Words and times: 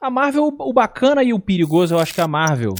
A 0.00 0.10
Marvel, 0.10 0.54
o 0.58 0.72
bacana 0.72 1.22
e 1.22 1.32
o 1.32 1.38
perigoso, 1.38 1.94
eu 1.94 1.98
acho 1.98 2.14
que 2.14 2.20
a 2.20 2.28
Marvel, 2.28 2.74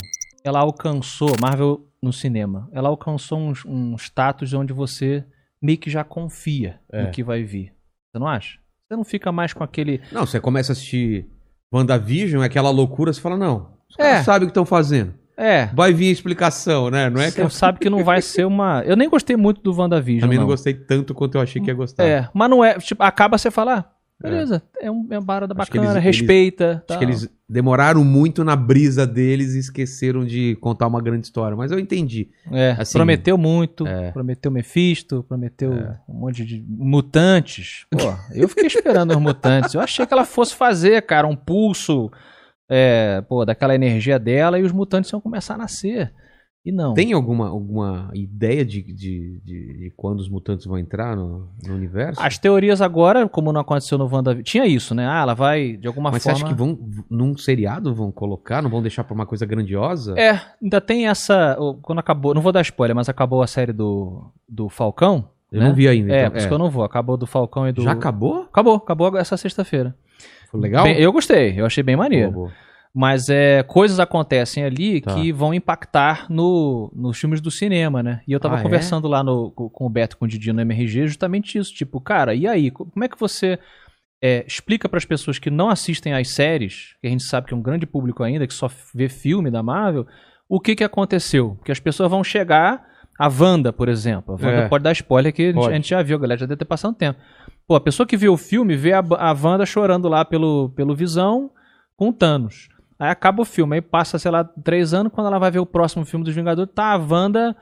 ela 0.45 0.61
alcançou, 0.61 1.31
Marvel 1.41 1.87
no 2.03 2.13
cinema, 2.13 2.69
ela 2.73 2.89
alcançou 2.89 3.39
um, 3.39 3.53
um 3.67 3.95
status 3.97 4.53
onde 4.55 4.73
você 4.73 5.25
meio 5.63 5.77
que 5.79 5.91
já 5.91 6.03
confia 6.03 6.81
É. 6.91 7.03
no 7.05 7.11
que 7.11 7.23
vai 7.23 7.43
vir. 7.43 7.73
Você 8.11 8.19
não 8.19 8.27
acha? 8.27 8.59
Você 8.89 8.97
não 8.97 9.05
fica 9.05 9.31
mais 9.31 9.53
com 9.53 9.63
aquele. 9.63 10.01
Não, 10.11 10.25
você 10.27 10.41
começa 10.41 10.73
a 10.73 10.75
assistir 10.75 11.27
WandaVision, 11.73 12.43
é 12.43 12.47
aquela 12.47 12.71
loucura, 12.71 13.13
você 13.13 13.21
fala, 13.21 13.37
não, 13.37 13.77
os 13.89 13.97
É. 13.99 14.03
caras 14.03 14.25
sabem 14.25 14.43
o 14.43 14.47
que 14.47 14.51
estão 14.51 14.65
fazendo. 14.67 15.15
É. 15.37 15.67
Vai 15.67 15.93
vir 15.93 16.09
a 16.09 16.13
explicação, 16.13 16.91
né? 16.91 17.09
Não 17.09 17.21
é 17.21 17.31
que 17.31 17.43
Você 17.43 17.57
sabe 17.57 17.79
que 17.79 17.89
não 17.89 18.05
vai 18.05 18.21
ser 18.21 18.45
uma. 18.45 18.83
Eu 18.85 18.95
nem 18.95 19.09
gostei 19.09 19.37
muito 19.37 19.63
do 19.63 19.73
WandaVision. 19.75 20.21
também 20.21 20.37
não 20.37 20.43
não 20.45 20.51
gostei 20.51 20.75
tanto 20.75 21.15
quanto 21.15 21.37
eu 21.37 21.41
achei 21.41 21.63
que 21.63 21.69
ia 21.69 21.75
gostar. 21.75 22.05
É, 22.05 22.29
mas 22.35 22.51
não 22.51 22.63
é. 22.63 22.75
Tipo, 22.79 23.03
acaba 23.03 23.39
você 23.39 23.51
falar, 23.51 23.79
ah, 23.79 23.85
beleza, 24.23 24.63
é, 24.81 24.91
um, 24.91 25.07
é 25.11 25.19
uma 25.19 25.25
parada 25.25 25.55
Acho 25.57 25.73
bacana, 25.73 25.93
eles- 25.93 26.05
respeita. 26.05 26.77
Acho 26.77 26.87
tal. 26.87 26.99
que 26.99 27.05
eles 27.05 27.29
demoraram 27.49 28.05
muito 28.05 28.45
na 28.45 28.55
brisa 28.55 29.07
deles 29.07 29.55
e 29.55 29.59
esqueceram 29.59 30.25
de 30.25 30.57
contar 30.61 30.87
uma 30.87 31.01
grande 31.01 31.27
história. 31.27 31.57
Mas 31.57 31.73
eu 31.73 31.79
entendi. 31.79 32.29
É, 32.53 32.77
assim, 32.79 32.93
prometeu 32.93 33.37
muito, 33.37 33.87
é. 33.87 34.11
prometeu 34.13 34.51
Mephisto, 34.51 35.25
prometeu 35.29 35.73
um 36.09 36.15
monte 36.15 36.45
de 36.45 36.65
mutantes. 36.69 37.87
Pô, 37.91 37.99
eu 38.35 38.49
fiquei 38.49 38.67
esperando 38.67 39.11
os 39.13 39.17
mutantes. 39.21 39.75
Eu 39.75 39.81
achei 39.81 40.05
que 40.07 40.13
ela 40.13 40.25
fosse 40.25 40.55
fazer, 40.55 41.03
cara, 41.03 41.27
um 41.27 41.37
pulso 41.37 42.11
é, 42.69 43.21
pô, 43.29 43.45
daquela 43.45 43.75
energia 43.75 44.19
dela 44.19 44.59
e 44.59 44.63
os 44.63 44.71
mutantes 44.73 45.11
iam 45.11 45.21
começar 45.21 45.55
a 45.55 45.59
nascer. 45.59 46.13
E 46.65 46.71
não. 46.71 46.93
Tem 46.93 47.15
alguma, 47.15 47.49
alguma 47.49 48.11
ideia 48.13 48.65
de, 48.65 48.83
de, 48.83 49.41
de, 49.43 49.79
de 49.79 49.93
quando 49.97 50.21
os 50.21 50.29
mutantes 50.29 50.67
vão 50.67 50.79
entrar 50.79 51.17
no, 51.17 51.49
no 51.67 51.75
universo? 51.75 52.21
As 52.21 52.37
teorias 52.37 52.83
agora, 52.83 53.27
como 53.27 53.51
não 53.51 53.63
aconteceu 53.63 53.97
no 53.97 54.05
WandaVision, 54.05 54.43
tinha 54.43 54.67
isso, 54.67 54.95
né? 54.95 55.07
Ah, 55.09 55.23
ela 55.23 55.35
vai, 55.35 55.79
de 55.79 55.89
alguma 55.89 56.11
Mas 56.11 56.23
forma... 56.23 56.37
você 56.37 56.45
acha 56.45 56.53
que 56.53 56.59
vão, 56.59 56.79
num 57.09 57.35
seriado, 57.37 57.95
vão 57.95 58.13
colocar? 58.13 58.61
Não 58.61 58.69
vão 58.69 58.83
deixar 58.83 59.05
pra 59.05 59.15
uma 59.15 59.25
coisa 59.25 59.47
grandiosa? 59.47 60.15
É, 60.19 60.39
ainda 60.63 60.83
tem 60.83 61.09
essa. 61.09 61.57
Quando 61.81 61.99
acabou. 61.99 62.35
Não 62.35 62.43
vou 62.43 62.53
dar 62.53 62.61
spoiler, 62.61 62.95
mas 62.95 63.09
acabou 63.09 63.43
a 63.43 63.47
série 63.47 63.73
do, 63.73 64.31
do 64.47 64.69
Falcão. 64.69 65.31
Eu 65.51 65.61
né? 65.61 65.67
não 65.67 65.75
vi 65.75 65.89
ainda. 65.89 66.13
É, 66.13 66.21
então, 66.21 66.31
por 66.31 66.39
isso 66.39 66.49
que 66.49 66.55
eu 66.55 66.59
não 66.59 66.71
vou. 66.71 66.85
Acabou 66.85 67.17
do 67.17 67.27
Falcão 67.27 67.67
e 67.67 67.73
do. 67.73 67.83
Já 67.83 67.93
acabou? 67.93 68.43
Acabou, 68.43 68.75
acabou 68.75 69.17
essa 69.17 69.37
sexta-feira. 69.39 69.97
Foi 70.51 70.61
legal? 70.61 70.85
Bem, 70.85 70.99
eu 70.99 71.11
gostei, 71.11 71.59
eu 71.59 71.65
achei 71.65 71.83
bem 71.83 71.97
maneiro. 71.97 72.31
Boa, 72.31 72.49
boa. 72.49 72.70
Mas 72.95 73.29
é, 73.29 73.63
coisas 73.63 74.01
acontecem 74.01 74.65
ali 74.65 75.01
Tá. 75.01 75.15
que 75.15 75.31
vão 75.33 75.55
impactar 75.55 76.27
no, 76.29 76.93
nos 76.95 77.19
filmes 77.19 77.41
do 77.41 77.51
cinema, 77.51 78.03
né? 78.03 78.21
E 78.27 78.33
eu 78.33 78.41
tava 78.41 78.57
Ah, 78.57 78.61
é? 78.61 78.63
conversando 78.63 79.07
lá 79.07 79.23
no, 79.23 79.53
com, 79.53 79.87
o 79.87 79.89
Beto 79.89 80.17
com 80.17 80.25
o 80.25 80.29
Didi 80.29 80.53
no 80.53 80.61
MRG 80.61 81.07
justamente 81.07 81.57
isso. 81.57 81.73
Tipo, 81.73 82.01
cara, 82.01 82.35
e 82.35 82.49
aí? 82.49 82.71
Co- 82.71 82.87
Como 82.87 83.05
é 83.05 83.09
que 83.09 83.19
você 83.19 83.59
é, 84.21 84.45
explica 84.47 84.89
para 84.89 84.99
as 84.99 85.05
pessoas 85.05 85.39
que 85.39 85.51
não 85.51 85.69
assistem 85.71 86.13
às 86.15 86.35
séries, 86.35 86.97
que 87.01 87.07
a 87.07 87.11
gente 87.11 87.23
sabe 87.23 87.47
que 87.47 87.55
é 87.55 87.57
um 87.57 87.63
grande 87.63 87.87
público 87.87 88.23
ainda, 88.25 88.45
que 88.47 88.53
só 88.53 88.69
vê 88.93 89.09
filme 89.09 89.51
da 89.53 89.63
Marvel, 89.63 90.05
o 90.49 90.59
que 90.61 90.75
que 90.75 90.83
aconteceu? 90.85 91.55
Porque 91.59 91.71
as 91.73 91.79
pessoas 91.81 92.11
vão 92.11 92.25
chegar. 92.25 92.89
A 93.19 93.29
Wanda, 93.29 93.71
por 93.73 93.89
exemplo. 93.91 94.33
A 94.35 94.37
Wanda 94.47 94.63
É. 94.63 94.69
pode 94.69 94.83
dar 94.83 94.93
spoiler 94.93 95.31
que 95.33 95.43
a 95.43 95.47
gente, 95.47 95.55
Pode. 95.55 95.73
a 95.73 95.77
gente 95.77 95.89
já 95.91 96.03
viu, 96.03 96.17
a 96.17 96.21
galera 96.21 96.41
já 96.41 96.47
deve 96.47 96.59
ter 96.59 96.65
passado 96.65 96.95
tempo. 96.95 97.21
Pô, 97.69 97.75
a 97.77 97.81
pessoa 97.81 98.07
que 98.07 98.17
viu 98.17 98.33
o 98.33 98.37
filme 98.39 98.75
vê 98.75 98.95
a, 98.95 98.99
a 99.01 99.33
Wanda 99.33 99.65
chorando 99.67 100.09
lá 100.09 100.25
pelo, 100.25 100.71
pelo 100.71 100.97
Visão 100.97 101.51
com 101.99 102.09
o 102.09 102.13
Thanos. 102.15 102.69
Aí 103.01 103.09
acaba 103.11 103.41
o 103.41 103.47
filme, 103.47 103.77
aí 103.77 103.81
passa, 103.81 104.19
sei 104.19 104.31
lá, 104.31 104.45
três 104.45 104.93
anos, 104.93 105.11
quando 105.13 105.29
ela 105.29 105.39
vai 105.39 105.51
ver 105.51 105.59
o 105.59 105.65
próximo 105.67 106.05
filme 106.05 106.23
dos 106.25 106.35
Vingadores, 106.35 106.71
tá 106.75 106.93
a 106.93 106.97
Wanda, 106.99 107.57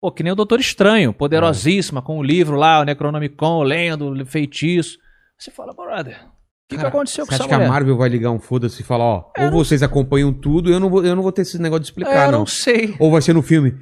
pô, 0.00 0.10
que 0.10 0.22
nem 0.24 0.32
o 0.32 0.36
Doutor 0.36 0.58
Estranho, 0.58 1.12
poderosíssima, 1.12 2.02
com 2.02 2.18
o 2.18 2.22
livro 2.22 2.56
lá, 2.56 2.80
o 2.80 2.84
Necronomicon, 2.84 3.62
lendo, 3.62 4.26
feitiço. 4.26 4.98
Você 5.38 5.52
fala, 5.52 5.72
brother, 5.72 6.16
o 6.24 6.68
que, 6.68 6.76
que 6.78 6.84
aconteceu 6.84 7.24
com 7.24 7.30
Você 7.30 7.34
essa 7.36 7.44
acha 7.44 7.48
que 7.48 7.54
a 7.54 7.58
mulher? 7.58 7.70
Marvel 7.70 7.96
vai 7.96 8.08
ligar 8.08 8.30
um 8.32 8.40
foda-se 8.40 8.82
e 8.82 8.84
falar, 8.84 9.04
ó, 9.04 9.24
Eu 9.36 9.44
ou 9.44 9.50
não- 9.52 9.58
vocês 9.58 9.82
acompanham 9.84 10.32
tudo, 10.32 10.68
eu 10.72 10.80
não 10.80 10.90
vou, 10.90 11.04
eu 11.04 11.14
não 11.14 11.22
vou 11.22 11.30
ter 11.30 11.42
esse 11.42 11.60
negócio 11.60 11.82
de 11.84 11.88
É, 11.88 11.90
explicar, 11.90 12.26
eu 12.26 12.32
não. 12.32 12.38
não 12.40 12.46
sei. 12.46 12.96
Ou 12.98 13.10
vai 13.10 13.22
ser 13.22 13.34
no 13.34 13.42
filme. 13.42 13.74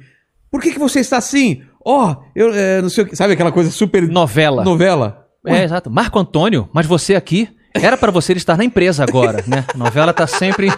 Por 0.51 0.61
que, 0.61 0.71
que 0.73 0.79
você 0.79 0.99
está 0.99 1.17
assim? 1.17 1.63
Ó, 1.83 2.15
eu 2.35 2.53
é, 2.53 2.79
não 2.81 2.89
sei 2.89 3.03
o 3.03 3.07
que. 3.07 3.15
Sabe 3.15 3.33
aquela 3.33 3.51
coisa 3.51 3.71
super 3.71 4.07
Novela. 4.07 4.63
novela? 4.63 5.25
É, 5.47 5.63
exato. 5.63 5.89
Marco 5.89 6.19
Antônio, 6.19 6.69
mas 6.73 6.85
você 6.85 7.15
aqui, 7.15 7.49
era 7.73 7.97
pra 7.97 8.11
você 8.11 8.33
estar 8.33 8.57
na 8.57 8.63
empresa 8.63 9.03
agora, 9.03 9.43
né? 9.47 9.65
A 9.73 9.77
novela 9.77 10.13
tá 10.13 10.27
sempre 10.27 10.69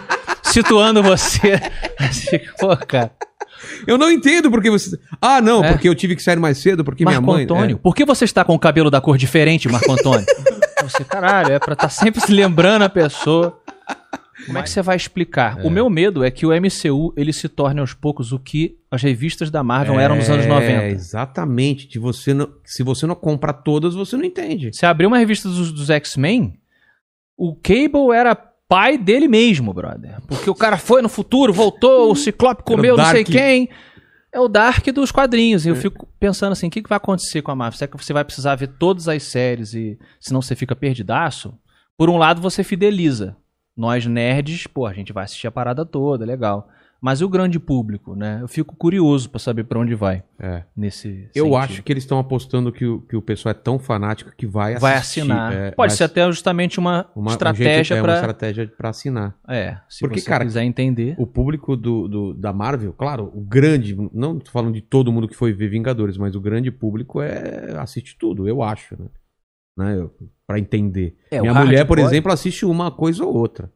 situando 0.42 1.02
você. 1.02 1.60
Pô, 2.58 2.76
cara. 2.76 3.10
Eu 3.86 3.96
não 3.96 4.10
entendo 4.10 4.50
porque 4.50 4.70
você. 4.70 4.98
Ah, 5.20 5.40
não, 5.40 5.64
É. 5.64 5.72
porque 5.72 5.88
eu 5.88 5.94
tive 5.94 6.14
que 6.16 6.22
sair 6.22 6.38
mais 6.38 6.58
cedo, 6.58 6.84
porque 6.84 7.04
Marco 7.04 7.20
minha 7.22 7.34
mãe. 7.34 7.44
Antônio, 7.44 7.78
por 7.78 7.94
que 7.94 8.04
você 8.04 8.24
está 8.24 8.44
com 8.44 8.54
o 8.54 8.58
cabelo 8.58 8.90
da 8.90 9.00
cor 9.00 9.16
diferente, 9.16 9.68
Marco 9.68 9.90
Antônio? 9.90 10.26
você, 10.82 11.02
caralho, 11.04 11.52
é 11.52 11.58
pra 11.58 11.72
estar 11.74 11.88
sempre 11.88 12.20
se 12.20 12.32
lembrando 12.32 12.82
a 12.82 12.88
pessoa. 12.88 13.58
Como 14.46 14.58
é 14.58 14.62
que 14.62 14.68
você 14.68 14.82
vai 14.82 14.96
explicar? 14.96 15.64
O 15.64 15.70
meu 15.70 15.88
medo 15.88 16.22
é 16.22 16.30
que 16.30 16.44
o 16.44 16.50
MCU 16.50 17.14
ele 17.16 17.32
se 17.32 17.48
torne 17.48 17.80
aos 17.80 17.94
poucos 17.94 18.32
o 18.32 18.38
que 18.38 18.76
as 18.90 19.00
revistas 19.00 19.50
da 19.50 19.62
Marvel 19.62 19.98
eram 19.98 20.16
nos 20.16 20.28
anos 20.28 20.44
90. 20.44 20.70
É, 20.82 20.90
exatamente. 20.90 21.88
De 21.88 21.98
você 21.98 22.34
não, 22.34 22.50
se 22.64 22.82
você 22.82 23.06
não 23.06 23.14
comprar 23.14 23.54
todas, 23.54 23.94
você 23.94 24.16
não 24.16 24.24
entende. 24.24 24.70
Você 24.72 24.84
abriu 24.84 25.08
uma 25.08 25.16
revista 25.18 25.48
dos, 25.48 25.72
dos 25.72 25.88
X-Men, 25.88 26.58
o 27.36 27.54
Cable 27.54 28.14
era 28.14 28.34
pai 28.68 28.96
dele 28.98 29.28
mesmo, 29.28 29.72
brother. 29.72 30.20
Porque 30.26 30.48
o 30.48 30.54
cara 30.54 30.76
foi 30.76 31.02
no 31.02 31.08
futuro, 31.08 31.52
voltou, 31.52 32.10
o 32.10 32.16
Ciclope 32.16 32.62
comeu 32.62 32.96
não 32.96 33.04
sei 33.06 33.24
quem. 33.24 33.68
É 34.32 34.40
o 34.40 34.48
Dark 34.48 34.84
dos 34.86 35.12
quadrinhos. 35.12 35.64
E 35.64 35.68
eu 35.68 35.76
fico 35.76 36.08
pensando 36.18 36.52
assim, 36.52 36.66
o 36.66 36.70
que, 36.70 36.82
que 36.82 36.88
vai 36.88 36.96
acontecer 36.96 37.40
com 37.40 37.52
a 37.52 37.54
Marvel? 37.54 37.78
Será 37.78 37.88
que 37.88 37.96
você 37.96 38.12
vai 38.12 38.24
precisar 38.24 38.56
ver 38.56 38.66
todas 38.66 39.06
as 39.06 39.22
séries 39.22 39.74
e 39.74 39.96
senão 40.18 40.42
você 40.42 40.56
fica 40.56 40.74
perdidaço? 40.74 41.54
Por 41.96 42.10
um 42.10 42.16
lado, 42.16 42.40
você 42.40 42.64
fideliza. 42.64 43.36
Nós 43.76 44.06
nerds, 44.06 44.66
pô, 44.66 44.86
a 44.86 44.92
gente 44.92 45.12
vai 45.12 45.24
assistir 45.24 45.46
a 45.46 45.52
parada 45.52 45.86
toda, 45.86 46.24
legal. 46.24 46.68
Mas 47.04 47.20
o 47.20 47.28
grande 47.28 47.60
público, 47.60 48.16
né? 48.16 48.38
Eu 48.40 48.48
fico 48.48 48.74
curioso 48.74 49.28
pra 49.28 49.38
saber 49.38 49.64
pra 49.64 49.78
onde 49.78 49.94
vai 49.94 50.22
É. 50.40 50.62
nesse 50.74 51.28
Eu 51.34 51.44
sentido. 51.44 51.56
acho 51.58 51.82
que 51.82 51.92
eles 51.92 52.02
estão 52.04 52.18
apostando 52.18 52.72
que 52.72 52.86
o, 52.86 53.02
que 53.02 53.14
o 53.14 53.20
pessoal 53.20 53.50
é 53.50 53.54
tão 53.54 53.78
fanático 53.78 54.32
que 54.34 54.46
vai 54.46 54.70
assistir. 54.72 54.80
vai 54.80 54.94
assinar. 54.96 55.52
É, 55.52 55.70
Pode 55.72 55.90
vai 55.90 55.96
ser 55.98 56.04
até 56.04 56.24
justamente 56.26 56.78
uma, 56.78 57.10
uma, 57.14 57.28
um 57.30 57.32
estratégia 57.34 57.84
jeito- 57.84 57.92
é, 57.98 58.00
pra. 58.02 58.10
uma 58.12 58.16
estratégia 58.16 58.72
pra 58.74 58.88
assinar. 58.88 59.36
É, 59.46 59.76
se 59.86 60.00
Porque, 60.00 60.18
você 60.18 60.26
cara, 60.30 60.46
quiser 60.46 60.64
entender. 60.64 61.14
O 61.18 61.26
público 61.26 61.76
do, 61.76 62.08
do- 62.08 62.32
da 62.32 62.54
Marvel, 62.54 62.94
claro, 62.94 63.30
o 63.34 63.40
grande, 63.42 63.94
não 64.10 64.38
tô 64.38 64.50
falando 64.50 64.72
de 64.72 64.80
todo 64.80 65.12
mundo 65.12 65.28
que 65.28 65.36
foi 65.36 65.52
ver 65.52 65.68
Vingadores, 65.68 66.16
mas 66.16 66.34
o 66.34 66.40
grande 66.40 66.70
público 66.70 67.20
é 67.20 67.76
assiste 67.78 68.16
tudo, 68.18 68.48
eu 68.48 68.62
acho, 68.62 68.96
né? 68.98 69.08
né? 69.76 70.08
Pra 70.46 70.58
entender. 70.58 71.18
É, 71.30 71.38
Minha 71.40 71.52
mulher, 71.52 71.86
por 71.86 71.98
exemplo, 71.98 72.32
assiste 72.32 72.64
uma 72.64 72.90
coisa 72.90 73.24
ou 73.26 73.34
outra, 73.36 73.70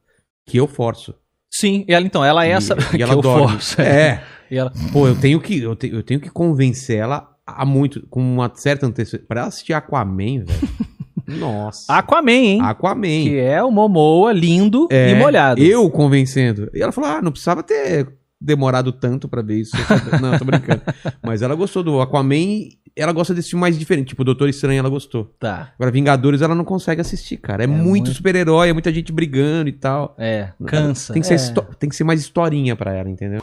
que 0.48 0.56
eu 0.56 0.66
forço. 0.66 1.14
Sim, 1.60 1.84
e 1.88 1.92
ela 1.94 2.06
então, 2.06 2.24
ela 2.24 2.44
é 2.44 2.48
E- 2.48 2.52
essa 2.52 2.74
e, 2.74 2.76
que 2.96 3.02
ela 3.02 3.16
dorme. 3.16 3.48
forço. 3.52 3.80
É. 3.80 4.22
E 4.50 4.56
ela, 4.56 4.72
Pô, 4.94 5.06
eu 5.06 5.14
tenho 5.14 5.38
que 5.40 5.60
eu, 5.60 5.76
te- 5.76 5.90
eu 5.92 6.02
tenho 6.02 6.18
que 6.18 6.30
convencer 6.30 6.96
ela 6.96 7.28
a 7.46 7.66
muito 7.66 8.06
com 8.08 8.18
uma 8.20 8.50
certa 8.54 8.86
antecedência 8.86 9.26
para 9.28 9.44
assistir 9.44 9.74
Aquaman, 9.74 10.44
velho. 10.46 10.68
Nossa. 11.38 11.92
Aquaman, 11.92 12.30
hein? 12.32 12.58
Aquaman. 12.62 13.02
Que 13.24 13.36
é 13.38 13.62
o 13.62 13.70
Momoa 13.70 14.32
lindo 14.32 14.88
É, 14.90 15.10
e 15.10 15.14
molhado. 15.16 15.60
Eu 15.62 15.90
convencendo. 15.90 16.70
E 16.72 16.80
ela 16.80 16.92
falou: 16.92 17.10
ah, 17.10 17.20
não 17.20 17.30
precisava 17.30 17.62
ter 17.62 18.08
demorado 18.40 18.92
tanto 18.92 19.28
pra 19.28 19.42
ver 19.42 19.60
isso. 19.60 19.76
não, 20.20 20.38
tô 20.38 20.44
brincando. 20.44 20.82
Mas 21.22 21.42
ela 21.42 21.54
gostou 21.54 21.82
do 21.82 22.00
Aquaman. 22.00 22.68
Ela 22.96 23.12
gosta 23.12 23.32
desse 23.32 23.50
filme 23.50 23.60
mais 23.60 23.78
diferente. 23.78 24.08
Tipo, 24.08 24.24
Doutor 24.24 24.48
Estranho, 24.48 24.78
ela 24.78 24.88
gostou. 24.88 25.32
Tá. 25.38 25.72
Agora, 25.78 25.90
Vingadores, 25.90 26.42
ela 26.42 26.54
não 26.54 26.64
consegue 26.64 27.00
assistir, 27.00 27.36
cara. 27.36 27.62
É, 27.62 27.66
muito, 27.66 27.84
muito- 27.86 28.14
super-herói, 28.14 28.70
é 28.70 28.72
muita 28.72 28.92
gente 28.92 29.12
brigando 29.12 29.68
e 29.68 29.72
tal. 29.72 30.16
É, 30.18 30.48
cansa. 30.66 31.12
Tem 31.12 31.22
que, 31.22 31.28
ser 31.28 31.34
é. 31.58 31.62
tem 31.78 31.88
que 31.88 31.94
ser 31.94 32.04
mais 32.04 32.20
historinha 32.20 32.74
pra 32.74 32.92
ela, 32.92 33.08
entendeu? 33.08 33.40